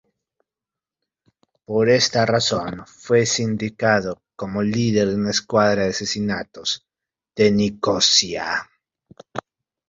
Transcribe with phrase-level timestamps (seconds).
[1.63, 6.87] Por esta razón, fue sindicado como líder de una escuadra de asesinatos
[7.35, 8.67] de Nicosia.